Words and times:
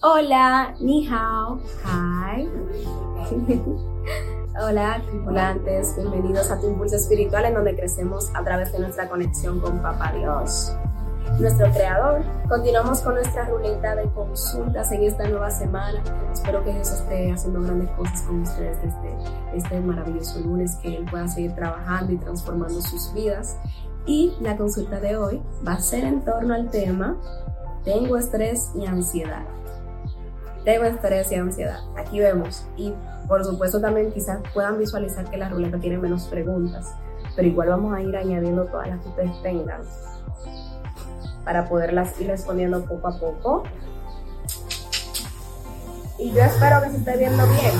Hola, 0.00 0.76
ni 0.78 1.08
hao, 1.08 1.58
hi. 1.82 2.48
Hola, 4.62 5.02
tripulantes, 5.04 5.96
bienvenidos 5.96 6.52
a 6.52 6.60
tu 6.60 6.68
impulso 6.68 6.94
espiritual 6.94 7.46
en 7.46 7.54
donde 7.54 7.74
crecemos 7.74 8.30
a 8.32 8.44
través 8.44 8.70
de 8.70 8.78
nuestra 8.78 9.08
conexión 9.08 9.58
con 9.58 9.82
Papá 9.82 10.12
Dios, 10.12 10.72
nuestro 11.40 11.72
creador. 11.72 12.22
Continuamos 12.48 13.00
con 13.00 13.14
nuestra 13.14 13.46
ruleta 13.46 13.96
de 13.96 14.08
consultas 14.12 14.92
en 14.92 15.02
esta 15.02 15.28
nueva 15.28 15.50
semana. 15.50 16.00
Espero 16.32 16.62
que 16.62 16.74
Jesús 16.74 17.00
esté 17.00 17.32
haciendo 17.32 17.60
grandes 17.62 17.90
cosas 17.96 18.22
con 18.22 18.42
ustedes 18.42 18.80
desde 18.80 19.16
este 19.52 19.80
maravilloso 19.80 20.38
lunes, 20.38 20.76
que 20.76 20.94
Él 20.94 21.06
pueda 21.10 21.26
seguir 21.26 21.56
trabajando 21.56 22.12
y 22.12 22.18
transformando 22.18 22.80
sus 22.82 23.12
vidas. 23.14 23.56
Y 24.06 24.32
la 24.38 24.56
consulta 24.56 25.00
de 25.00 25.16
hoy 25.16 25.42
va 25.66 25.72
a 25.72 25.80
ser 25.80 26.04
en 26.04 26.24
torno 26.24 26.54
al 26.54 26.70
tema 26.70 27.16
Tengo 27.82 28.16
estrés 28.16 28.70
y 28.76 28.86
ansiedad. 28.86 29.42
Tengo 30.68 30.84
estrés 30.84 31.32
y 31.32 31.34
ansiedad. 31.36 31.80
Aquí 31.96 32.20
vemos. 32.20 32.66
Y 32.76 32.92
por 33.26 33.42
supuesto 33.42 33.80
también 33.80 34.12
quizás 34.12 34.40
puedan 34.52 34.78
visualizar 34.78 35.24
que 35.30 35.38
la 35.38 35.48
ruleta 35.48 35.78
tiene 35.78 35.96
menos 35.96 36.26
preguntas, 36.26 36.92
pero 37.34 37.48
igual 37.48 37.70
vamos 37.70 37.94
a 37.94 38.02
ir 38.02 38.14
añadiendo 38.14 38.66
todas 38.66 38.86
las 38.86 39.00
que 39.00 39.08
ustedes 39.08 39.42
tengan 39.42 39.80
para 41.42 41.70
poderlas 41.70 42.20
ir 42.20 42.26
respondiendo 42.26 42.84
poco 42.84 43.08
a 43.08 43.18
poco. 43.18 43.62
Y 46.18 46.32
yo 46.32 46.42
espero 46.42 46.82
que 46.82 46.90
se 46.90 46.96
esté 46.98 47.16
viendo 47.16 47.46
bien. 47.46 47.72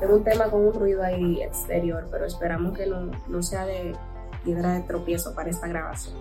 Tengo 0.00 0.14
un 0.14 0.24
tema 0.24 0.46
con 0.46 0.64
un 0.64 0.72
ruido 0.72 1.02
ahí 1.02 1.42
exterior, 1.42 2.08
pero 2.10 2.24
esperamos 2.24 2.72
que 2.72 2.86
no, 2.86 3.10
no 3.28 3.42
sea 3.42 3.66
de 3.66 3.94
piedra 4.42 4.72
de 4.72 4.80
tropiezo 4.80 5.34
para 5.34 5.50
esta 5.50 5.68
grabación. 5.68 6.14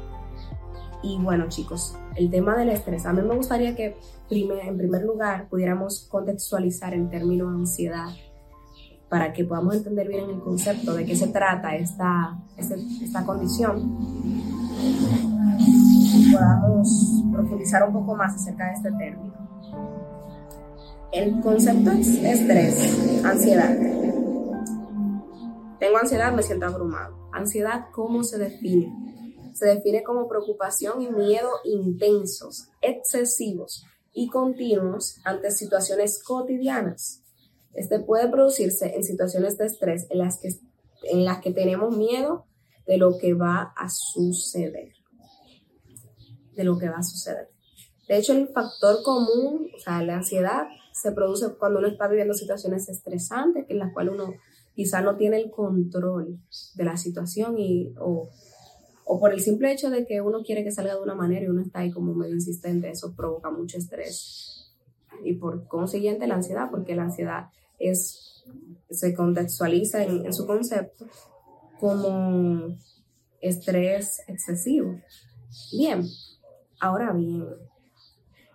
Y 1.06 1.20
bueno, 1.20 1.48
chicos, 1.50 1.96
el 2.16 2.32
tema 2.32 2.58
del 2.58 2.70
estrés. 2.70 3.06
A 3.06 3.14
mí 3.14 3.22
me 3.22 3.36
gustaría 3.36 3.76
que 3.76 3.96
en 4.32 4.78
primer 4.78 5.04
lugar 5.04 5.48
pudiéramos 5.50 6.08
contextualizar 6.10 6.96
el 6.96 7.08
término 7.10 7.48
ansiedad 7.48 8.10
para 9.08 9.32
que 9.32 9.46
podamos 9.46 9.76
entender 9.76 10.08
bien 10.08 10.28
el 10.32 10.40
concepto 10.40 10.96
de 10.96 11.06
qué 11.06 11.16
se 11.16 11.28
trata 11.28 11.76
esta, 11.76 12.40
esta, 12.58 12.76
esta 13.04 13.24
condición 13.24 14.00
y 14.80 16.34
podamos 16.34 17.24
profundizar 17.32 17.88
un 17.88 17.94
poco 17.94 18.16
más 18.16 18.34
acerca 18.34 18.66
de 18.66 18.74
este 18.74 18.92
término. 18.94 19.36
El 21.12 21.40
concepto 21.40 21.92
es 21.92 22.08
estrés, 22.08 23.24
ansiedad. 23.24 23.78
Tengo 25.80 25.98
ansiedad, 26.02 26.34
me 26.34 26.42
siento 26.42 26.66
abrumado. 26.66 27.30
Ansiedad, 27.32 27.90
¿cómo 27.92 28.24
se 28.24 28.40
define? 28.40 28.92
Se 29.56 29.68
define 29.68 30.04
como 30.04 30.28
preocupación 30.28 31.02
y 31.02 31.10
miedo 31.10 31.50
intensos, 31.64 32.68
excesivos 32.82 33.86
y 34.14 34.28
continuos 34.28 35.16
ante 35.24 35.50
situaciones 35.50 36.22
cotidianas. 36.22 37.24
Este 37.74 38.00
puede 38.00 38.30
producirse 38.30 38.94
en 38.96 39.04
situaciones 39.04 39.58
de 39.58 39.68
estrés 39.68 40.08
en 40.10 40.20
las 40.20 40.40
que, 40.40 40.50
en 41.04 41.24
las 41.24 41.40
que 41.40 41.52
tenemos 41.52 41.96
miedo 41.96 42.46
de 42.86 42.98
lo 42.98 43.18
que 43.18 43.34
va 43.34 43.74
a 43.78 43.88
suceder. 43.90 44.92
De 46.54 46.64
lo 46.66 46.78
que 46.78 46.90
va 46.90 46.98
a 46.98 47.04
suceder. 47.04 47.50
De 48.10 48.18
hecho, 48.18 48.34
el 48.34 48.50
factor 48.50 49.02
común, 49.04 49.72
o 49.74 49.80
sea, 49.80 50.04
la 50.04 50.18
ansiedad, 50.18 50.68
se 50.92 51.14
produce 51.14 51.56
cuando 51.56 51.80
uno 51.80 51.88
está 51.88 52.10
viviendo 52.10 52.34
situaciones 52.34 52.90
estresantes 52.90 53.66
en 53.70 53.80
las 53.80 53.94
cuales 53.94 54.14
uno 54.14 54.34
quizá 54.76 55.02
no 55.02 55.16
tiene 55.16 55.38
el 55.38 55.50
control 55.50 56.40
de 56.76 56.84
la 56.84 56.98
situación 56.98 57.58
y, 57.58 57.94
o, 58.00 58.30
o 59.08 59.20
por 59.20 59.32
el 59.32 59.40
simple 59.40 59.72
hecho 59.72 59.92
de 59.92 60.06
que 60.06 60.20
uno 60.20 60.42
quiere 60.42 60.64
que 60.64 60.72
salga 60.72 60.96
de 60.96 61.02
una 61.02 61.14
manera 61.14 61.46
y 61.46 61.50
uno 61.50 61.62
está 61.62 61.80
ahí 61.80 61.92
como 61.92 62.16
medio 62.16 62.34
insistente, 62.34 62.90
eso 62.90 63.14
provoca 63.16 63.52
mucho 63.52 63.78
estrés. 63.78 64.74
Y 65.24 65.34
por 65.34 65.68
consiguiente 65.68 66.26
la 66.26 66.36
ansiedad, 66.36 66.70
porque 66.72 66.96
la 66.96 67.04
ansiedad 67.04 67.46
es, 67.78 68.44
se 68.90 69.14
contextualiza 69.14 70.04
en, 70.04 70.34
su 70.34 70.48
concepto 70.48 71.06
como 71.80 72.76
estrés 73.42 74.24
excesivo. 74.28 75.00
Bien, 75.72 76.04
ahora 76.80 77.14
bien, 77.14 77.46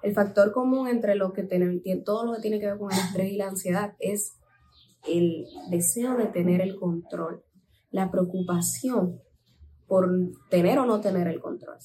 el 0.03 0.15
factor 0.15 0.51
común 0.51 0.89
entre 0.89 1.15
lo 1.15 1.33
que 1.33 1.45
tiene, 1.45 1.81
todo 2.05 2.27
lo 2.27 2.35
que 2.35 2.43
tiene 2.43 2.59
que 2.59 2.67
ver 2.67 2.79
con 2.79 2.93
el 2.93 2.99
estrés 2.99 3.33
y 3.33 3.37
la 3.37 3.47
ansiedad 3.47 3.95
es 4.01 4.33
el 5.07 5.47
deseo 5.71 6.17
de 6.17 6.27
tener 6.27 6.61
el 6.61 6.75
control, 6.77 7.45
la 7.93 8.11
preocupación 8.11 9.21
por 9.91 10.09
tener 10.51 10.79
o 10.79 10.87
no 10.87 11.01
tener 11.01 11.27
el 11.27 11.41
control. 11.41 11.77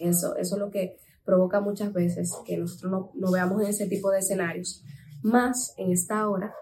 Eso, 0.00 0.34
eso 0.34 0.56
es 0.56 0.60
lo 0.60 0.72
que 0.72 0.98
provoca 1.24 1.60
muchas 1.60 1.92
veces 1.92 2.34
que 2.44 2.56
nosotros 2.56 3.10
no, 3.14 3.30
veamos 3.30 3.62
en 3.62 3.68
ese 3.68 3.86
tipo 3.86 4.10
de 4.10 4.18
escenarios. 4.18 4.82
Más 5.22 5.72
en 5.78 5.92
esta 5.92 6.28
hora, 6.28 6.52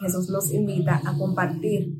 Jesús 0.00 0.28
nos 0.28 0.52
invita 0.52 1.00
a 1.02 1.16
compartir 1.16 1.96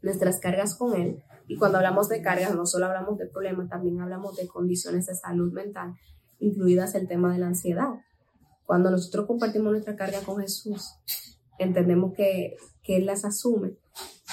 nuestras 0.00 0.38
cargas 0.38 0.76
con 0.76 0.94
Él. 0.94 1.24
Y 1.48 1.56
cuando 1.56 1.78
hablamos 1.78 2.08
de 2.08 2.22
cargas, 2.22 2.54
no 2.54 2.66
solo 2.66 2.86
hablamos 2.86 3.18
de 3.18 3.26
problemas, 3.26 3.68
también 3.68 4.00
hablamos 4.00 4.36
de 4.36 4.46
condiciones 4.46 5.06
de 5.06 5.16
salud 5.16 5.52
mental 5.52 5.96
incluidas 6.38 6.94
el 6.94 7.06
tema 7.06 7.32
de 7.32 7.40
la 7.40 7.48
ansiedad. 7.48 7.88
Cuando 8.64 8.92
nosotros 8.92 9.26
compartimos 9.26 9.72
nuestra 9.72 9.96
carga 9.96 10.20
con 10.20 10.40
Jesús, 10.40 10.94
entendemos 11.58 12.14
que, 12.14 12.56
que 12.82 12.96
Él 12.96 13.06
las 13.06 13.24
asume 13.24 13.74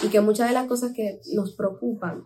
y 0.04 0.10
que 0.10 0.22
muchas 0.22 0.48
de 0.48 0.54
las 0.54 0.68
cosas 0.68 0.94
que 0.94 1.20
nos 1.34 1.56
preocupan, 1.56 2.24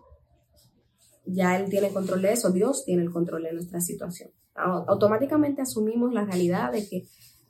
ya 1.24 1.58
Él 1.58 1.70
tiene 1.70 1.90
control 1.90 2.22
de 2.22 2.32
eso, 2.32 2.50
Dios 2.50 2.84
tiene 2.84 3.02
el 3.02 3.10
control 3.10 3.44
de 3.44 3.52
nuestra 3.52 3.80
situación. 3.80 4.30
Automáticamente 4.54 5.62
asumimos 5.62 6.12
la 6.12 6.24
realidad 6.24 6.72
de 6.72 6.86
que 6.86 7.06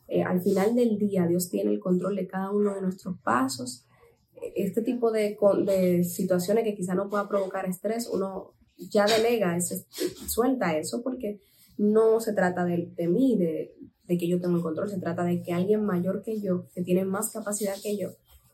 eh, 0.09 0.23
al 0.23 0.41
final 0.41 0.75
del 0.75 0.99
día 0.99 1.27
Dios 1.27 1.49
tiene 1.49 1.73
el 1.73 1.81
control 1.81 2.17
de 2.17 2.27
cada 2.27 2.51
uno 2.51 2.75
de 2.75 2.83
nuestros 2.83 3.19
pasos. 3.21 3.87
Este 4.55 4.83
tipo 4.83 5.11
de, 5.11 5.37
de 5.65 6.05
situaciones 6.05 6.65
que 6.65 6.75
quizá 6.75 6.95
no 6.95 7.09
pueda 7.09 7.29
provocar 7.29 7.67
estrés, 7.67 8.09
uno 8.09 8.53
ya 8.77 9.07
delega, 9.07 9.57
ese, 9.57 9.87
suelta 10.27 10.77
eso 10.77 11.03
porque 11.03 11.41
no 11.79 12.21
se 12.21 12.33
trata 12.33 12.65
de, 12.65 12.93
de 12.95 13.09
mí, 13.09 13.37
de, 13.37 13.75
de, 14.05 14.19
que 14.19 14.29
yo 14.29 14.41
tengo 14.41 14.57
el 14.57 14.63
control, 14.63 14.91
se 14.91 15.01
trata 15.01 15.25
de 15.25 15.43
que 15.43 15.53
alguien 15.53 15.85
mayor 15.85 16.23
que 16.23 16.41
yo, 16.41 16.67
que 16.75 16.83
tiene 16.83 17.05
más 17.05 17.31
capacidad 17.31 17.75
que 17.83 17.97
yo, 17.97 18.11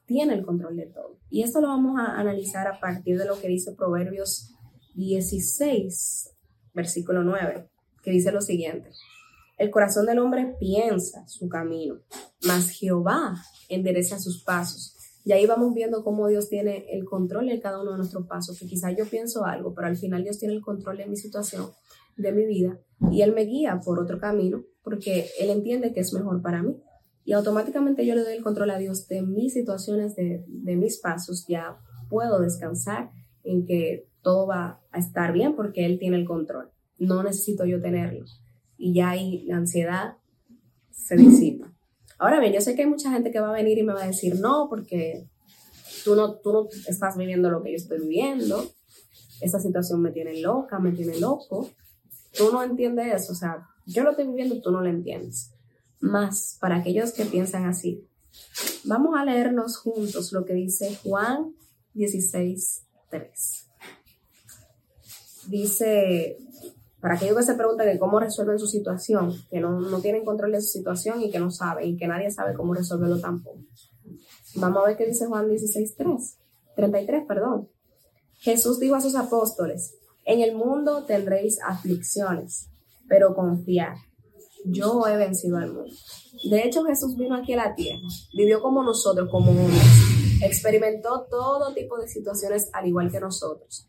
tiene 0.06 0.34
el 0.34 0.44
control 0.44 0.76
de 0.76 0.86
todo. 0.86 1.18
Y 1.30 1.42
esto 1.42 1.60
lo 1.60 1.68
vamos 1.68 1.98
a 1.98 2.18
analizar 2.18 2.66
a 2.66 2.80
partir 2.80 3.18
de 3.18 3.26
lo 3.26 3.40
que 3.40 3.48
dice 3.48 3.72
Proverbios 3.72 4.54
16, 4.98 6.34
versículo 6.74 7.22
9, 7.22 7.70
que 8.02 8.10
dice 8.10 8.32
lo 8.32 8.40
siguiente. 8.40 8.90
El 9.56 9.70
corazón 9.70 10.06
del 10.06 10.18
hombre 10.18 10.56
piensa 10.58 11.26
su 11.28 11.48
camino, 11.48 12.00
mas 12.44 12.70
Jehová 12.70 13.36
endereza 13.68 14.18
sus 14.18 14.42
pasos. 14.42 14.96
Y 15.24 15.32
ahí 15.32 15.46
vamos 15.46 15.72
viendo 15.72 16.02
cómo 16.02 16.26
Dios 16.26 16.48
tiene 16.48 16.86
el 16.90 17.04
control 17.04 17.46
de 17.46 17.60
cada 17.60 17.80
uno 17.80 17.92
de 17.92 17.98
nuestros 17.98 18.26
pasos, 18.26 18.58
que 18.58 18.66
quizás 18.66 18.96
yo 18.96 19.06
pienso 19.06 19.44
algo, 19.44 19.72
pero 19.72 19.86
al 19.86 19.96
final 19.96 20.24
Dios 20.24 20.38
tiene 20.38 20.54
el 20.54 20.62
control 20.62 20.96
de 20.98 21.06
mi 21.06 21.16
situación 21.16 21.70
de 22.16 22.32
mi 22.32 22.46
vida 22.46 22.80
y 23.12 23.22
Él 23.22 23.32
me 23.32 23.44
guía 23.44 23.80
por 23.84 24.00
otro 24.00 24.18
camino 24.18 24.64
porque 24.82 25.28
Él 25.38 25.50
entiende 25.50 25.92
que 25.92 26.00
es 26.00 26.12
mejor 26.12 26.42
para 26.42 26.62
mí. 26.62 26.76
Y 27.24 27.34
automáticamente 27.34 28.04
yo 28.04 28.16
le 28.16 28.22
doy 28.22 28.32
el 28.32 28.42
control 28.42 28.70
a 28.70 28.78
Dios 28.78 29.06
de 29.06 29.22
mis 29.22 29.52
situaciones, 29.52 30.16
de, 30.16 30.44
de 30.48 30.76
mis 30.76 30.98
pasos, 30.98 31.44
ya 31.46 31.78
puedo 32.08 32.40
descansar 32.40 33.10
en 33.50 33.66
que 33.66 34.06
todo 34.22 34.46
va 34.46 34.80
a 34.90 34.98
estar 34.98 35.32
bien 35.32 35.54
porque 35.54 35.86
Él 35.86 35.98
tiene 35.98 36.16
el 36.16 36.26
control. 36.26 36.70
No 36.98 37.22
necesito 37.22 37.64
yo 37.64 37.80
tenerlo. 37.80 38.24
Y 38.76 38.94
ya 38.94 39.10
ahí 39.10 39.44
la 39.46 39.56
ansiedad 39.56 40.16
se 40.90 41.16
disipa. 41.16 41.72
Ahora 42.18 42.40
bien, 42.40 42.52
yo 42.52 42.60
sé 42.60 42.74
que 42.74 42.82
hay 42.82 42.88
mucha 42.88 43.10
gente 43.10 43.30
que 43.30 43.40
va 43.40 43.50
a 43.50 43.52
venir 43.52 43.78
y 43.78 43.82
me 43.82 43.92
va 43.92 44.02
a 44.02 44.06
decir, 44.06 44.40
no, 44.40 44.68
porque 44.68 45.28
tú 46.04 46.16
no, 46.16 46.34
tú 46.34 46.52
no 46.52 46.68
estás 46.86 47.16
viviendo 47.16 47.50
lo 47.50 47.62
que 47.62 47.70
yo 47.70 47.76
estoy 47.76 48.00
viviendo. 48.00 48.64
Esta 49.40 49.60
situación 49.60 50.02
me 50.02 50.10
tiene 50.10 50.40
loca, 50.40 50.78
me 50.80 50.90
tiene 50.92 51.18
loco 51.20 51.70
tú 52.38 52.52
no 52.52 52.62
entiendes 52.62 53.22
eso, 53.22 53.32
o 53.32 53.36
sea, 53.36 53.68
yo 53.86 54.02
lo 54.04 54.10
estoy 54.10 54.26
viviendo, 54.26 54.60
tú 54.60 54.70
no 54.70 54.80
lo 54.80 54.88
entiendes. 54.88 55.50
Más 56.00 56.56
para 56.60 56.76
aquellos 56.76 57.12
que 57.12 57.24
piensan 57.24 57.66
así, 57.66 58.06
vamos 58.84 59.16
a 59.16 59.24
leernos 59.24 59.76
juntos 59.78 60.32
lo 60.32 60.44
que 60.44 60.54
dice 60.54 60.96
Juan 61.02 61.54
16, 61.94 62.84
3. 63.10 63.66
Dice, 65.48 66.38
para 67.00 67.14
aquellos 67.14 67.36
que 67.36 67.42
se 67.44 67.54
preguntan 67.54 67.96
cómo 67.98 68.20
resuelven 68.20 68.58
su 68.58 68.66
situación, 68.66 69.34
que 69.50 69.60
no, 69.60 69.80
no 69.80 70.00
tienen 70.00 70.24
control 70.24 70.52
de 70.52 70.60
su 70.60 70.68
situación 70.68 71.22
y 71.22 71.30
que 71.30 71.38
no 71.38 71.50
saben, 71.50 71.88
y 71.88 71.96
que 71.96 72.08
nadie 72.08 72.30
sabe 72.30 72.54
cómo 72.54 72.74
resolverlo 72.74 73.20
tampoco. 73.20 73.60
Vamos 74.56 74.82
a 74.82 74.88
ver 74.88 74.96
qué 74.96 75.06
dice 75.06 75.26
Juan 75.26 75.48
16, 75.48 75.96
3, 75.96 76.38
33, 76.76 77.24
perdón. 77.26 77.68
Jesús 78.40 78.78
dijo 78.78 78.94
a 78.94 79.00
sus 79.00 79.14
apóstoles, 79.14 79.94
en 80.24 80.40
el 80.40 80.54
mundo 80.54 81.04
tendréis 81.04 81.58
aflicciones, 81.62 82.68
pero 83.08 83.34
confiad, 83.34 83.96
yo 84.64 85.06
he 85.06 85.16
vencido 85.16 85.56
al 85.58 85.72
mundo. 85.72 85.94
De 86.50 86.64
hecho, 86.64 86.84
Jesús 86.84 87.16
vino 87.16 87.36
aquí 87.36 87.54
a 87.54 87.68
la 87.68 87.74
tierra, 87.74 88.06
vivió 88.34 88.60
como 88.60 88.82
nosotros, 88.82 89.28
como 89.30 89.50
hombres, 89.50 90.27
experimentó 90.42 91.26
todo 91.30 91.74
tipo 91.74 91.98
de 91.98 92.08
situaciones 92.08 92.70
al 92.72 92.86
igual 92.86 93.10
que 93.10 93.20
nosotros. 93.20 93.88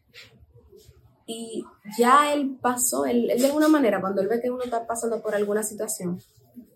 y 1.26 1.64
ya 1.98 2.34
él 2.34 2.58
pasó, 2.60 3.06
él, 3.06 3.28
de 3.28 3.46
alguna 3.46 3.68
manera, 3.68 4.02
cuando 4.02 4.22
él 4.22 4.28
ve 4.28 4.42
que 4.42 4.50
uno 4.50 4.64
está 4.64 4.88
pasando 4.88 5.22
por 5.22 5.36
alguna 5.36 5.62
situación, 5.62 6.20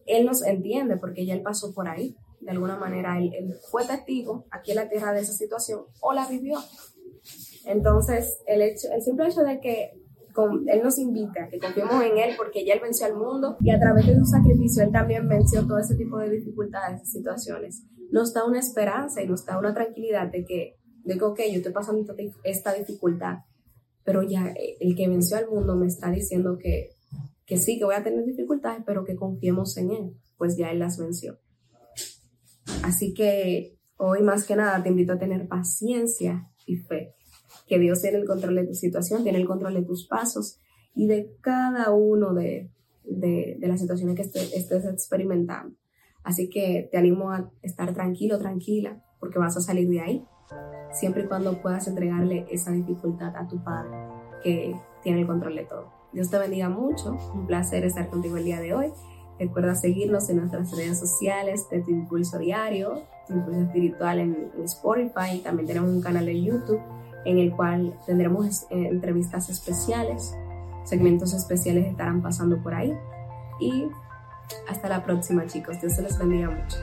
él 0.06 0.26
nos 0.26 0.44
entiende 0.44 0.98
porque 0.98 1.26
ya 1.26 1.34
él 1.34 1.42
pasó 1.42 1.74
por 1.74 1.88
ahí. 1.88 2.16
De 2.40 2.52
alguna 2.52 2.76
manera, 2.76 3.18
él, 3.18 3.34
él 3.34 3.56
fue 3.72 3.86
testigo 3.86 4.46
aquí 4.52 4.72
en 4.72 4.78
la 4.78 4.90
tierra 4.90 5.14
de 5.14 5.22
esa 5.22 5.34
situación 5.34 5.86
o 6.02 6.14
la 6.14 6.28
vivió. 6.28 6.60
Entonces, 7.66 8.40
el, 8.46 8.62
hecho, 8.62 8.90
el 8.92 9.02
simple 9.02 9.28
hecho 9.28 9.42
de 9.42 9.60
que 9.60 9.94
él 10.68 10.82
nos 10.84 10.98
invita 10.98 11.48
que 11.48 11.60
confiemos 11.60 12.04
en 12.04 12.18
Él 12.18 12.34
porque 12.38 12.66
ya 12.66 12.74
Él 12.74 12.80
venció 12.82 13.06
al 13.06 13.16
mundo 13.16 13.58
y 13.62 13.70
a 13.70 13.80
través 13.80 14.08
de 14.08 14.16
su 14.16 14.26
sacrificio 14.26 14.84
Él 14.84 14.92
también 14.92 15.28
venció 15.28 15.66
todo 15.66 15.78
ese 15.78 15.96
tipo 15.96 16.18
de 16.18 16.30
dificultades 16.30 17.04
y 17.04 17.06
situaciones. 17.06 17.84
Nos 18.14 18.32
da 18.32 18.46
una 18.46 18.60
esperanza 18.60 19.24
y 19.24 19.28
nos 19.28 19.44
da 19.44 19.58
una 19.58 19.74
tranquilidad 19.74 20.32
de 20.32 20.46
que, 20.46 20.78
de 21.04 21.18
que, 21.18 21.24
ok, 21.24 21.40
yo 21.52 21.58
estoy 21.58 21.74
pasando 21.74 22.16
esta 22.44 22.72
dificultad, 22.72 23.40
pero 24.04 24.22
ya 24.22 24.50
eh, 24.50 24.78
el 24.80 24.96
que 24.96 25.08
venció 25.08 25.36
al 25.36 25.50
mundo 25.50 25.76
me 25.76 25.88
está 25.88 26.12
diciendo 26.12 26.60
que, 26.60 26.92
que 27.48 27.58
sí, 27.58 27.80
que 27.80 27.86
voy 27.86 27.96
a 27.96 28.04
tener 28.04 28.24
dificultades, 28.24 28.84
pero 28.86 29.04
que 29.04 29.16
confiemos 29.16 29.76
en 29.78 29.90
Él, 29.90 30.14
pues 30.38 30.56
ya 30.58 30.70
Él 30.70 30.78
las 30.78 31.00
venció. 31.00 31.40
Así 32.84 33.16
que 33.16 33.80
hoy 33.98 34.22
más 34.22 34.46
que 34.46 34.58
nada 34.58 34.84
te 34.84 34.90
invito 34.90 35.14
a 35.14 35.18
tener 35.18 35.48
paciencia 35.48 36.52
y 36.68 36.76
fe 36.76 37.16
que 37.68 37.80
Dios 37.80 38.00
tiene 38.00 38.20
el 38.20 38.28
control 38.28 38.58
de 38.58 38.68
tu 38.68 38.76
situación, 38.76 39.24
tiene 39.24 39.40
el 39.40 39.48
control 39.48 39.74
de 39.74 39.86
tus 39.86 40.06
pasos 40.08 40.60
y 40.94 41.08
de 41.08 41.36
cada 41.42 41.90
uno 41.90 42.36
de, 42.36 42.70
de, 43.06 43.58
las 43.60 43.80
situaciones 43.80 44.16
que 44.16 44.22
estés 44.22 44.86
experimentando. 44.86 45.76
Así 46.24 46.50
que 46.50 46.88
te 46.92 46.98
animo 46.98 47.32
a 47.32 47.50
estar 47.62 47.94
tranquilo, 47.94 48.40
tranquila, 48.40 49.02
porque 49.20 49.40
vas 49.40 49.58
a 49.58 49.62
salir 49.62 49.90
de 49.90 50.02
ahí, 50.02 50.26
siempre 50.92 51.24
y 51.24 51.28
cuando 51.28 51.62
puedas 51.62 51.88
entregarle 51.88 52.46
esa 52.50 52.72
dificultad 52.72 53.36
a 53.36 53.48
tu 53.48 53.64
Padre, 53.64 53.92
que 54.44 54.76
tiene 55.02 55.22
el 55.22 55.28
control 55.28 55.56
de 55.56 55.66
todo. 55.66 55.92
Dios 56.14 56.30
te 56.30 56.38
bendiga 56.38 56.70
mucho, 56.70 57.18
un 57.34 57.48
placer 57.48 57.86
estar 57.86 58.10
contigo 58.10 58.38
el 58.38 58.46
día 58.46 58.60
de 58.60 58.74
hoy. 58.74 58.92
Recuerda 59.40 59.74
seguirnos 59.74 60.30
en 60.30 60.38
nuestras 60.38 60.72
redes 60.78 61.00
sociales 61.00 61.68
de 61.70 61.82
Tu 61.82 61.92
Impulso 61.92 62.38
Diario, 62.38 63.04
Tu 63.28 63.34
Impulso 63.34 63.62
Espiritual 63.62 64.20
en, 64.20 64.52
en 64.56 64.64
Spotify, 64.64 65.40
también 65.44 65.68
tenemos 65.68 65.90
un 65.90 66.02
canal 66.02 66.26
de 66.26 66.42
YouTube 66.42 66.80
en 67.26 67.38
el 67.40 67.56
cual 67.56 67.98
tendremos 68.06 68.64
eh, 68.64 68.88
entrevistas 68.90 69.50
especiales, 69.50 70.36
segmentos 70.84 71.34
especiales 71.34 71.88
estarán 71.88 72.22
pasando 72.22 72.62
por 72.62 72.74
ahí. 72.74 72.94
Y 73.60 73.88
hasta 74.68 74.90
la 74.90 75.04
próxima 75.04 75.46
chicos, 75.48 75.80
Dios 75.82 75.94
se 75.94 76.02
les 76.02 76.18
bendiga 76.18 76.50
mucho. 76.50 76.78